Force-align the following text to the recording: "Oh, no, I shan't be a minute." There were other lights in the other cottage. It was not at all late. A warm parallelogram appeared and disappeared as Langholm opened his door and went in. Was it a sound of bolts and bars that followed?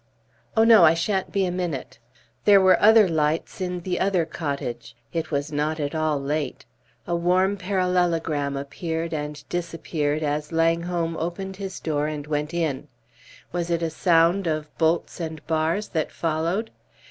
"Oh, 0.57 0.63
no, 0.63 0.83
I 0.83 0.95
shan't 0.95 1.31
be 1.31 1.45
a 1.45 1.51
minute." 1.51 1.99
There 2.45 2.59
were 2.59 2.81
other 2.81 3.07
lights 3.07 3.61
in 3.61 3.81
the 3.81 3.99
other 3.99 4.25
cottage. 4.25 4.95
It 5.13 5.29
was 5.29 5.51
not 5.51 5.79
at 5.79 5.93
all 5.93 6.19
late. 6.19 6.65
A 7.05 7.15
warm 7.15 7.55
parallelogram 7.55 8.57
appeared 8.57 9.13
and 9.13 9.47
disappeared 9.47 10.23
as 10.23 10.51
Langholm 10.51 11.15
opened 11.17 11.57
his 11.57 11.79
door 11.79 12.07
and 12.07 12.25
went 12.25 12.51
in. 12.51 12.87
Was 13.51 13.69
it 13.69 13.83
a 13.83 13.91
sound 13.91 14.47
of 14.47 14.75
bolts 14.79 15.19
and 15.19 15.45
bars 15.45 15.89
that 15.89 16.11
followed? 16.11 16.71